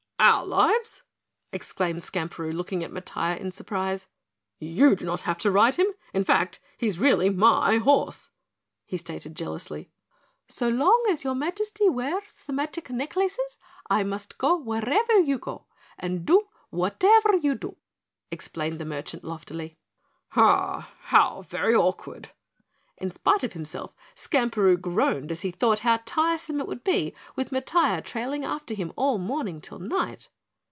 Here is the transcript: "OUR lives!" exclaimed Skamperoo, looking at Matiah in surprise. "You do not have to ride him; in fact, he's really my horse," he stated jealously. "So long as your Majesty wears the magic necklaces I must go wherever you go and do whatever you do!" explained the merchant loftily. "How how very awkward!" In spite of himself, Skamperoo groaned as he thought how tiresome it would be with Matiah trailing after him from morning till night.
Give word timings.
"OUR 0.23 0.45
lives!" 0.45 1.01
exclaimed 1.51 2.03
Skamperoo, 2.03 2.53
looking 2.53 2.83
at 2.83 2.91
Matiah 2.91 3.39
in 3.39 3.51
surprise. 3.51 4.07
"You 4.59 4.95
do 4.95 5.03
not 5.03 5.21
have 5.21 5.39
to 5.39 5.49
ride 5.49 5.75
him; 5.75 5.87
in 6.13 6.23
fact, 6.23 6.59
he's 6.77 6.99
really 6.99 7.31
my 7.31 7.79
horse," 7.79 8.29
he 8.85 8.97
stated 8.97 9.35
jealously. 9.35 9.89
"So 10.47 10.69
long 10.69 11.03
as 11.09 11.23
your 11.23 11.33
Majesty 11.33 11.89
wears 11.89 12.43
the 12.45 12.53
magic 12.53 12.91
necklaces 12.91 13.57
I 13.89 14.03
must 14.03 14.37
go 14.37 14.55
wherever 14.55 15.13
you 15.19 15.39
go 15.39 15.65
and 15.97 16.23
do 16.23 16.49
whatever 16.69 17.35
you 17.35 17.55
do!" 17.55 17.77
explained 18.29 18.77
the 18.77 18.85
merchant 18.85 19.23
loftily. 19.23 19.75
"How 20.29 20.81
how 20.99 21.41
very 21.41 21.73
awkward!" 21.73 22.29
In 22.97 23.09
spite 23.09 23.43
of 23.43 23.53
himself, 23.53 23.95
Skamperoo 24.13 24.77
groaned 24.79 25.31
as 25.31 25.41
he 25.41 25.49
thought 25.49 25.79
how 25.79 25.97
tiresome 26.05 26.59
it 26.59 26.67
would 26.67 26.83
be 26.83 27.15
with 27.35 27.49
Matiah 27.49 28.03
trailing 28.03 28.45
after 28.45 28.75
him 28.75 28.93
from 28.95 29.21
morning 29.23 29.59
till 29.59 29.79
night. 29.79 30.29